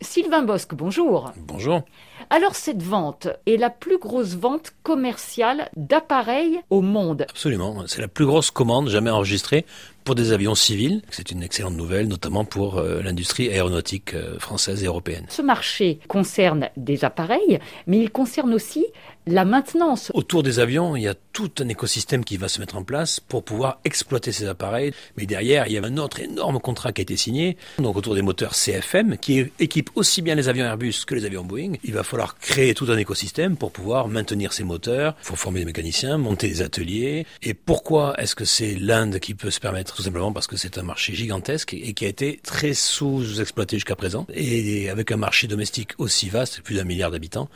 Sylvain 0.00 0.42
Bosque, 0.42 0.74
bonjour. 0.74 1.32
Bonjour. 1.36 1.82
Alors 2.32 2.54
cette 2.54 2.80
vente 2.80 3.26
est 3.46 3.56
la 3.56 3.70
plus 3.70 3.98
grosse 3.98 4.36
vente 4.36 4.72
commerciale 4.84 5.68
d'appareils 5.76 6.60
au 6.70 6.80
monde. 6.80 7.26
Absolument, 7.28 7.82
c'est 7.88 8.00
la 8.00 8.06
plus 8.06 8.24
grosse 8.24 8.52
commande 8.52 8.88
jamais 8.88 9.10
enregistrée 9.10 9.66
pour 10.04 10.14
des 10.14 10.32
avions 10.32 10.54
civils. 10.54 11.02
C'est 11.10 11.30
une 11.30 11.42
excellente 11.42 11.76
nouvelle, 11.76 12.08
notamment 12.08 12.44
pour 12.44 12.78
euh, 12.78 13.02
l'industrie 13.02 13.48
aéronautique 13.48 14.14
euh, 14.14 14.38
française 14.38 14.82
et 14.82 14.86
européenne. 14.86 15.26
Ce 15.28 15.42
marché 15.42 16.00
concerne 16.08 16.68
des 16.76 17.04
appareils, 17.04 17.58
mais 17.86 17.98
il 17.98 18.10
concerne 18.10 18.54
aussi 18.54 18.86
la 19.26 19.44
maintenance. 19.44 20.10
Autour 20.14 20.42
des 20.42 20.58
avions, 20.58 20.96
il 20.96 21.02
y 21.02 21.08
a 21.08 21.14
tout 21.32 21.50
un 21.60 21.68
écosystème 21.68 22.24
qui 22.24 22.36
va 22.36 22.48
se 22.48 22.58
mettre 22.58 22.76
en 22.76 22.82
place 22.82 23.20
pour 23.20 23.44
pouvoir 23.44 23.78
exploiter 23.84 24.32
ces 24.32 24.46
appareils. 24.46 24.92
Mais 25.16 25.26
derrière, 25.26 25.66
il 25.66 25.74
y 25.74 25.78
a 25.78 25.84
un 25.84 25.96
autre 25.98 26.20
énorme 26.20 26.58
contrat 26.58 26.92
qui 26.92 27.02
a 27.02 27.04
été 27.04 27.16
signé, 27.16 27.56
donc 27.78 27.96
autour 27.96 28.14
des 28.14 28.22
moteurs 28.22 28.54
CFM, 28.54 29.18
qui 29.18 29.46
équipe 29.58 29.90
aussi 29.94 30.22
bien 30.22 30.34
les 30.34 30.48
avions 30.48 30.64
Airbus 30.64 31.04
que 31.06 31.14
les 31.14 31.24
avions 31.24 31.44
Boeing. 31.44 31.74
Il 31.84 31.92
va 31.92 32.02
falloir 32.02 32.19
créer 32.38 32.74
tout 32.74 32.86
un 32.90 32.98
écosystème 32.98 33.56
pour 33.56 33.72
pouvoir 33.72 34.08
maintenir 34.08 34.52
ces 34.52 34.64
moteurs. 34.64 35.14
Il 35.22 35.26
faut 35.26 35.36
former 35.36 35.60
des 35.60 35.66
mécaniciens, 35.66 36.18
monter 36.18 36.48
des 36.48 36.62
ateliers. 36.62 37.26
Et 37.42 37.54
pourquoi 37.54 38.14
est-ce 38.18 38.34
que 38.34 38.44
c'est 38.44 38.74
l'Inde 38.74 39.18
qui 39.18 39.34
peut 39.34 39.50
se 39.50 39.60
permettre? 39.60 39.94
Tout 39.94 40.02
simplement 40.02 40.32
parce 40.32 40.46
que 40.46 40.56
c'est 40.56 40.78
un 40.78 40.82
marché 40.82 41.14
gigantesque 41.14 41.74
et 41.74 41.92
qui 41.92 42.04
a 42.04 42.08
été 42.08 42.40
très 42.42 42.74
sous-exploité 42.74 43.76
jusqu'à 43.76 43.96
présent. 43.96 44.26
Et 44.34 44.88
avec 44.90 45.12
un 45.12 45.16
marché 45.16 45.46
domestique 45.46 45.92
aussi 45.98 46.28
vaste, 46.28 46.60
plus 46.62 46.76
d'un 46.76 46.84
milliard 46.84 47.10
d'habitants, 47.10 47.48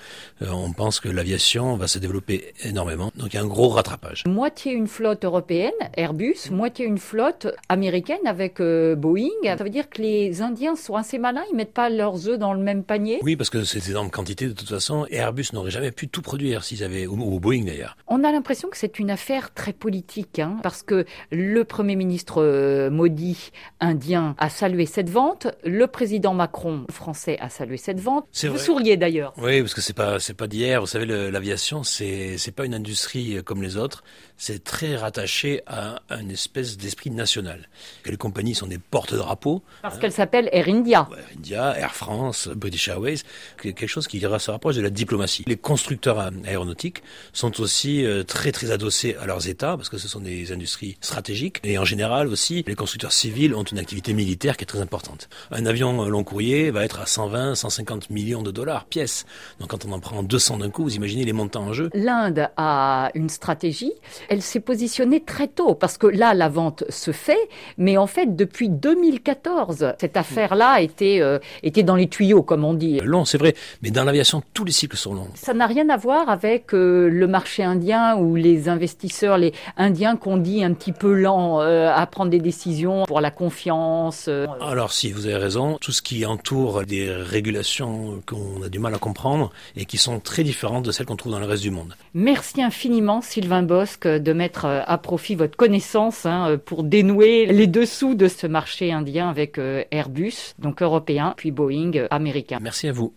euh, 0.43 0.49
on 0.51 0.73
pense 0.73 1.01
que 1.01 1.09
l'aviation 1.09 1.77
va 1.77 1.89
se 1.89 1.99
développer 1.99 2.53
énormément. 2.63 3.11
Donc 3.17 3.33
il 3.33 3.37
y 3.37 3.39
a 3.39 3.43
un 3.43 3.47
gros 3.47 3.69
rattrapage. 3.69 4.25
Moitié 4.27 4.73
une 4.73 4.89
flotte 4.89 5.25
européenne, 5.25 5.73
Airbus, 5.97 6.51
moitié 6.51 6.87
une 6.87 6.99
flotte 6.99 7.47
américaine 7.69 8.27
avec 8.27 8.61
euh, 8.61 8.95
Boeing. 8.97 9.29
Ça 9.45 9.63
veut 9.63 9.71
dire 9.71 9.89
que 9.89 10.01
les 10.01 10.43
Indiens 10.43 10.77
sont 10.77 10.95
assez 10.95 11.19
malins, 11.19 11.45
ils 11.51 11.57
mettent 11.57 11.75
pas 11.75 11.91
leurs 11.91 12.29
œufs 12.29 12.39
dans 12.39 12.55
le 12.55 12.61
même 12.61 12.85
panier? 12.85 13.19
Oui, 13.23 13.37
parce 13.37 13.51
que 13.51 13.65
c'est 13.65 13.89
énorme 13.89 14.11
quantité 14.11 14.47
de 14.47 14.54
toute 14.59 14.69
façon. 14.69 15.07
Airbus 15.11 15.47
n'aurait 15.53 15.71
jamais 15.71 15.91
pu 15.91 16.09
tout 16.09 16.23
produire 16.23 16.65
s'ils 16.65 16.85
avaient, 16.85 17.07
ou, 17.07 17.41
Boeing 17.41 17.65
d'ailleurs. 17.65 17.97
On 18.07 18.25
a 18.25 18.33
l'impression 18.33 18.69
que 18.69 18.77
c'est 18.77 18.99
une 18.99 19.11
affaire 19.11 19.53
très 19.55 19.73
politique, 19.73 20.39
hein, 20.39 20.59
parce 20.63 20.83
que 20.83 21.05
le 21.31 21.65
Premier 21.65 21.97
ministre 21.97 22.43
euh, 22.43 22.91
Modi, 22.91 23.51
indien, 23.81 24.35
a 24.39 24.49
salué 24.49 24.87
cette 24.87 25.11
vente, 25.11 25.49
le 25.65 25.87
président 25.87 26.35
Macron, 26.35 26.87
français, 26.91 27.37
a 27.41 27.49
salué 27.49 27.77
cette 27.77 28.01
vente. 28.01 28.27
Vous 28.45 28.59
souriez 28.59 28.97
d'ailleurs. 28.97 29.33
Oui, 29.39 29.61
parce 29.61 29.75
que 29.75 29.81
c'est 29.81 29.93
pas, 29.93 30.21
c'est 30.21 30.35
pas 30.35 30.47
d'hier. 30.47 30.81
Vous 30.81 30.87
savez, 30.87 31.07
l'aviation, 31.07 31.83
c'est, 31.83 32.39
c'est 32.39 32.53
pas 32.53 32.65
une 32.65 32.75
industrie 32.75 33.43
comme 33.45 33.63
les 33.63 33.77
autres. 33.77 34.05
C'est 34.37 34.65
très 34.65 34.97
rattaché 34.97 35.63
à 35.67 36.01
une 36.11 36.31
espèce 36.31 36.77
d'esprit 36.77 37.11
national. 37.11 37.69
les 38.05 38.17
compagnies 38.17 38.55
sont 38.55 38.67
des 38.67 38.79
porte-drapeaux. 38.79 39.63
Parce 39.83 39.99
qu'elles 39.99 40.13
s'appellent 40.13 40.49
Air 40.53 40.69
India. 40.69 41.09
Air 41.11 41.25
India, 41.37 41.79
Air 41.79 41.95
France, 41.95 42.49
British 42.49 42.89
Airways, 42.89 43.19
quelque 43.61 43.87
chose 43.87 44.07
qui 44.07 44.19
se 44.39 44.51
rapproche 44.51 44.77
de 44.77 44.83
la 44.83 44.91
diplomatie. 44.91 45.45
Les 45.47 45.57
constructeurs 45.57 46.31
aéronautiques 46.47 47.03
sont 47.33 47.61
aussi 47.61 48.05
euh, 48.05 48.23
très 48.23 48.53
très 48.53 48.71
adossés 48.71 49.17
à 49.21 49.27
leurs 49.27 49.49
États 49.49 49.77
parce 49.77 49.89
que 49.89 49.99
ce 49.99 50.09
sont 50.09 50.21
des 50.21 50.53
industries 50.53 50.97
stratégiques 51.01 51.61
et 51.65 51.79
en 51.79 51.85
général 51.85 52.29
aussi 52.29 52.65
les 52.67 52.75
constructeurs 52.75 53.13
civils 53.13 53.55
ont 53.55 53.63
une 53.63 53.79
activité 53.79 54.13
militaire 54.13 54.57
qui 54.57 54.65
est 54.65 54.67
très 54.67 54.81
importante. 54.81 55.29
Un 55.51 55.67
avion 55.67 56.05
long 56.09 56.25
courrier 56.25 56.71
va 56.71 56.85
être 56.85 57.01
à 57.01 57.07
120, 57.07 57.55
150 57.55 58.11
millions 58.11 58.43
de 58.43 58.51
dollars 58.51 58.85
pièce. 58.85 59.27
Donc 59.61 59.71
quand 59.71 59.85
on 59.85 59.93
en 59.93 60.01
prend 60.01 60.23
200 60.23 60.59
d'un 60.59 60.71
coup, 60.71 60.85
vous 60.85 60.97
imaginez 60.97 61.25
les 61.25 61.33
montants 61.33 61.65
en 61.65 61.73
jeu. 61.73 61.91
L'Inde 61.95 62.49
a 62.57 63.11
une 63.15 63.29
stratégie. 63.29 63.93
Elle 64.29 64.43
s'est 64.43 64.61
positionnée 64.61 65.23
très 65.23 65.49
tôt 65.49 65.75
parce 65.75 65.99
que 65.99 66.07
là 66.07 66.35
la 66.35 66.49
vente 66.49 66.85
se 66.89 67.11
fait, 67.11 67.49
mais 67.79 67.97
en 67.97 68.07
fait 68.07 68.37
depuis 68.37 68.69
2014 68.69 69.95
cette 69.99 70.17
affaire-là 70.17 70.81
était 70.81 71.21
euh, 71.21 71.39
était 71.63 71.83
dans 71.83 71.97
les 71.97 72.09
tuyaux 72.09 72.43
comme 72.43 72.65
on 72.65 72.75
dit. 72.75 73.01
Long, 73.01 73.25
c'est 73.25 73.39
vrai, 73.39 73.55
mais 73.83 73.91
dans 73.91 74.05
l'aviation, 74.25 74.43
tous 74.55 74.65
les 74.65 74.73
cycles 74.73 74.97
sont 74.97 75.15
longs. 75.15 75.29
Ça 75.35 75.53
n'a 75.53 75.67
rien 75.67 75.89
à 75.91 75.97
voir 75.97 76.31
avec 76.31 76.73
euh, 76.73 77.09
le 77.11 77.27
marché 77.27 77.63
indien 77.63 78.17
ou 78.17 78.37
les 78.37 78.69
investisseurs, 78.69 79.37
les 79.37 79.53
Indiens 79.77 80.17
qu'on 80.17 80.39
dit 80.39 80.65
un 80.65 80.73
petit 80.73 80.93
peu 80.93 81.13
lents 81.13 81.61
euh, 81.61 81.91
à 81.95 82.07
prendre 82.07 82.31
des 82.31 82.39
décisions 82.39 83.05
pour 83.05 83.21
la 83.21 83.31
confiance. 83.31 84.27
Euh. 84.29 84.47
Alors 84.63 84.93
si, 84.93 85.13
vous 85.13 85.27
avez 85.27 85.37
raison, 85.37 85.77
tout 85.81 85.93
ce 85.93 86.01
qui 86.01 86.25
entoure 86.25 86.85
des 86.85 87.11
régulations 87.11 88.23
qu'on 88.27 88.63
a 88.63 88.69
du 88.69 88.79
mal 88.79 88.95
à 88.95 88.99
comprendre 88.99 89.53
et 89.77 89.85
qui 89.85 89.99
sont 89.99 90.21
très 90.21 90.43
différentes 90.43 90.87
de 90.87 90.93
celles 90.93 91.07
qu'on 91.07 91.17
trouve 91.17 91.33
dans 91.33 91.41
le 91.41 91.47
reste 91.47 91.63
du 91.63 91.71
monde. 91.71 91.95
Merci 92.15 92.63
infiniment 92.63 93.21
Sylvain 93.21 93.63
Bosque 93.63 94.07
de 94.07 94.33
mettre 94.33 94.65
à 94.65 94.99
profit 94.99 95.35
votre 95.35 95.57
connaissance 95.57 96.25
hein, 96.25 96.59
pour 96.65 96.83
dénouer 96.83 97.47
les 97.47 97.67
dessous 97.67 98.15
de 98.15 98.29
ce 98.29 98.47
marché 98.47 98.93
indien 98.93 99.29
avec 99.29 99.59
Airbus, 99.91 100.55
donc 100.59 100.81
européen, 100.83 101.35
puis 101.37 101.51
Boeing 101.51 102.07
américain. 102.11 102.59
Merci 102.63 102.89
à 102.89 102.93
vous. 102.93 103.13